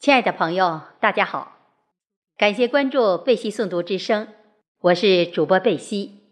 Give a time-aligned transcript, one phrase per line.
[0.00, 1.58] 亲爱的朋友，大家好，
[2.38, 4.28] 感谢关注贝西诵读之声，
[4.80, 6.22] 我是主播贝西。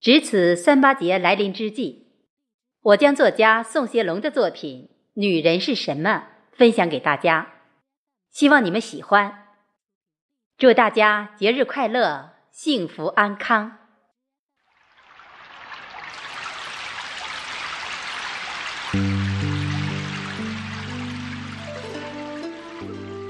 [0.00, 2.06] 值此三八节来临之际，
[2.80, 7.56] 我将作家宋协龙的作品《女人是什么》分享给大家，
[8.30, 9.48] 希望你们喜欢。
[10.56, 13.79] 祝大家节日快乐，幸福安康。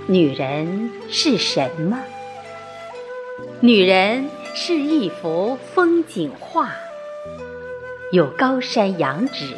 [0.07, 2.01] 女人是什么？
[3.61, 6.73] 女人是一幅风景画，
[8.11, 9.55] 有高山仰止，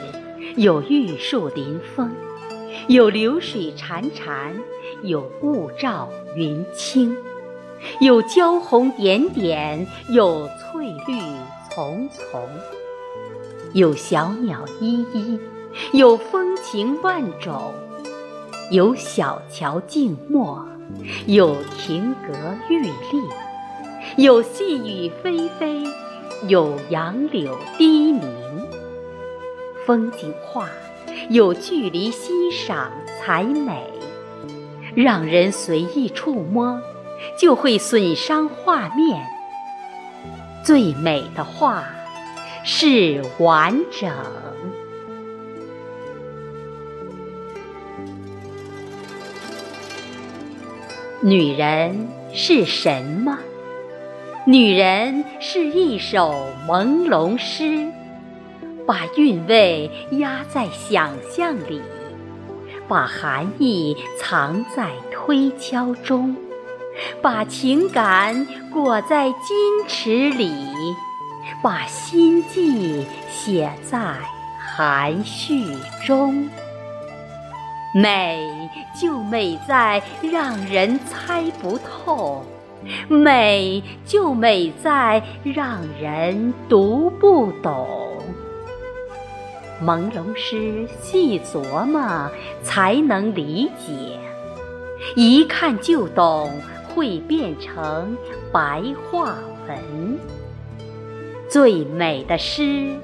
[0.56, 2.10] 有玉树临风，
[2.88, 4.52] 有流水潺潺，
[5.02, 7.16] 有雾罩云轻，
[8.00, 11.18] 有娇红点点，有翠绿
[11.70, 12.46] 丛丛，
[13.72, 15.40] 有小鸟依依，
[15.92, 17.72] 有风情万种。
[18.72, 20.66] 有小桥静默，
[21.26, 22.32] 有亭阁
[22.70, 22.90] 玉立，
[24.16, 25.86] 有细雨霏霏，
[26.48, 28.22] 有杨柳低鸣。
[29.86, 30.70] 风景画
[31.28, 33.84] 有距离欣赏才美，
[34.94, 36.80] 让人随意触摸
[37.38, 39.22] 就会损伤画面。
[40.64, 41.84] 最美的画
[42.64, 44.10] 是完整。
[51.24, 53.38] 女人是什么？
[54.44, 57.86] 女人是一首朦胧诗，
[58.84, 61.80] 把韵味压在想象里，
[62.88, 66.34] 把含义藏在推敲中，
[67.22, 70.50] 把情感裹在矜持里，
[71.62, 74.16] 把心迹写在
[74.58, 75.64] 含蓄
[76.04, 76.48] 中。
[77.94, 82.42] 美就美在让人猜不透，
[83.08, 87.86] 美就美在让人读不懂。
[89.84, 92.30] 朦胧诗细琢磨
[92.62, 94.18] 才能理解，
[95.14, 96.50] 一看就懂
[96.88, 98.16] 会变成
[98.50, 99.36] 白话
[99.68, 100.18] 文。
[101.48, 102.96] 最美的诗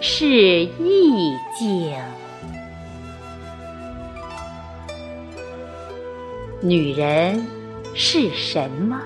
[0.00, 1.96] 是意境。
[6.62, 7.46] 女人
[7.94, 9.00] 是什么？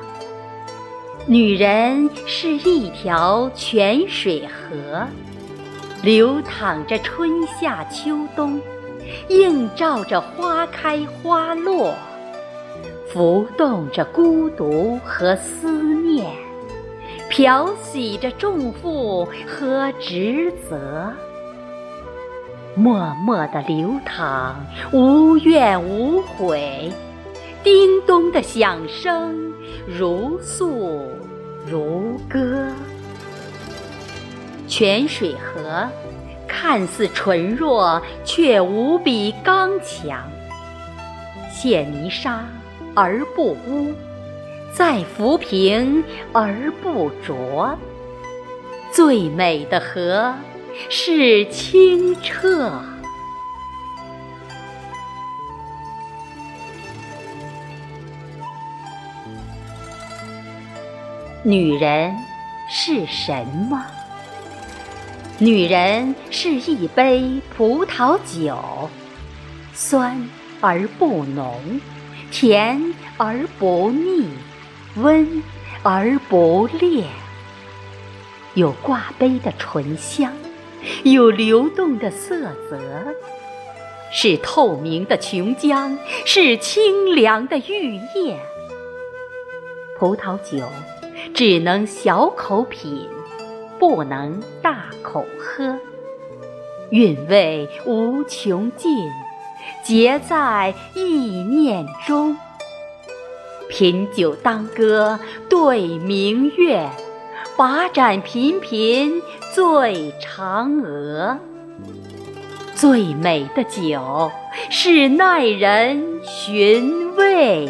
[1.24, 5.06] 女人是一条泉水河，
[6.02, 8.60] 流淌着春夏秋冬，
[9.28, 11.94] 映照着花开花落，
[13.08, 16.26] 浮动着孤独和思念，
[17.30, 21.12] 漂洗着重负和职责，
[22.74, 24.56] 默默地流淌，
[24.92, 26.92] 无怨无悔。
[27.64, 29.54] 叮咚的响声，
[29.86, 31.10] 如诉
[31.66, 32.66] 如歌。
[34.68, 35.88] 泉水河
[36.46, 40.30] 看似纯弱，却无比刚强。
[41.50, 42.44] 陷泥沙
[42.94, 43.94] 而不污，
[44.70, 46.04] 再浮萍
[46.34, 47.78] 而不浊。
[48.92, 50.34] 最美的河
[50.90, 52.70] 是清澈。
[61.46, 62.16] 女人
[62.70, 63.84] 是什么？
[65.36, 68.88] 女人是一杯葡萄酒，
[69.74, 70.26] 酸
[70.62, 71.78] 而不浓，
[72.30, 74.30] 甜而不腻，
[74.96, 75.42] 温
[75.82, 77.04] 而不烈。
[78.54, 80.32] 有挂杯的醇香，
[81.02, 82.40] 有流动的色
[82.70, 82.80] 泽，
[84.10, 85.94] 是透明的琼浆，
[86.24, 88.40] 是清凉的玉液。
[89.98, 90.66] 葡萄酒。
[91.34, 93.08] 只能小口品，
[93.80, 95.76] 不能大口喝。
[96.90, 99.10] 韵味无穷尽，
[99.82, 102.36] 结在意念中。
[103.68, 106.88] 品酒当歌对明月，
[107.56, 109.20] 把盏频频
[109.52, 111.36] 醉嫦娥。
[112.76, 114.30] 最美的酒
[114.70, 117.68] 是耐人寻味。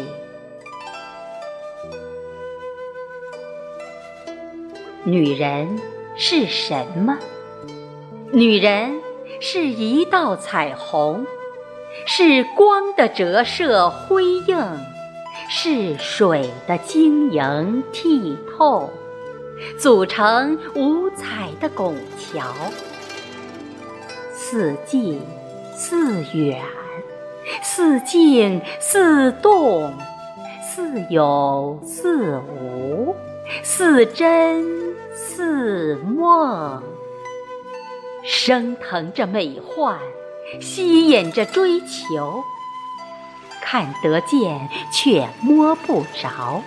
[5.07, 5.79] 女人
[6.17, 7.15] 是什么？
[8.31, 8.99] 女人
[9.39, 11.23] 是一道彩虹，
[12.07, 14.57] 是光的折射辉映，
[15.47, 18.89] 是水的晶莹剔透，
[19.77, 22.43] 组成五彩的拱桥。
[24.33, 25.21] 似近
[25.75, 26.59] 似远，
[27.61, 29.93] 似静似动，
[30.63, 33.15] 似有似无，
[33.61, 34.84] 似真
[35.35, 36.81] 似梦，
[38.23, 39.99] 升腾着美幻，
[40.61, 42.41] 吸引着追求，
[43.61, 46.63] 看得见却摸不着，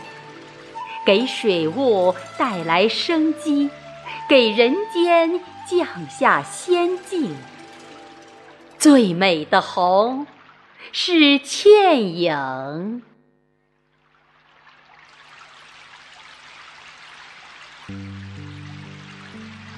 [1.07, 3.71] 给水雾带来生机，
[4.29, 7.35] 给人间降下仙境。
[8.79, 10.27] 最美的红。
[10.91, 13.03] 是倩影。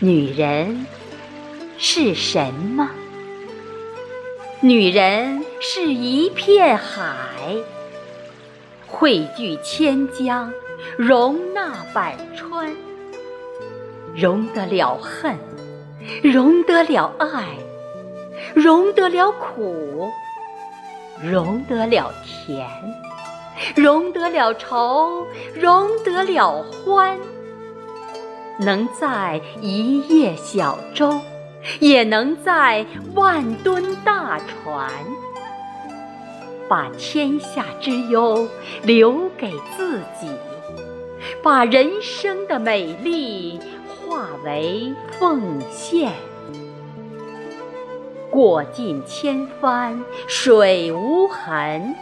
[0.02, 0.86] 女人
[1.76, 2.88] 是什么？
[4.62, 7.14] 女人是一片海，
[8.86, 10.50] 汇聚千江，
[10.96, 12.74] 容纳百川，
[14.14, 15.36] 容得了恨，
[16.22, 17.48] 容得了爱，
[18.54, 20.08] 容得了苦。
[21.22, 22.66] 容得了甜，
[23.76, 27.18] 容得了愁，容得了欢。
[28.60, 31.20] 能载一叶小舟，
[31.80, 32.84] 也能载
[33.14, 34.90] 万吨大船。
[36.68, 38.46] 把天下之忧
[38.82, 40.28] 留给自己，
[41.42, 43.58] 把人生的美丽
[43.88, 46.12] 化为奉献。
[48.30, 51.92] 过尽千帆水无痕，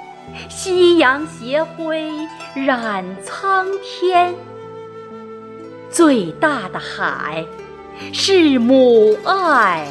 [0.50, 4.34] 夕阳斜晖染苍天。
[5.98, 7.44] 最大的海
[8.12, 9.88] 是母爱，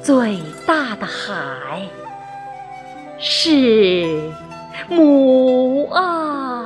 [0.00, 1.88] 最大的海
[3.18, 4.30] 是
[4.88, 6.65] 母爱。